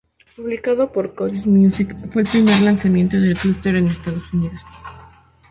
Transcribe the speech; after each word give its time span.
Publicado 0.35 0.91
por 0.91 1.13
Curious 1.13 1.45
Music, 1.45 1.95
fue 2.09 2.23
el 2.23 2.27
primer 2.27 2.59
lanzamiento 2.61 3.17
de 3.21 3.35
Cluster 3.35 3.75
en 3.75 3.87
Estados 3.87 4.33
Unidos. 4.33 4.61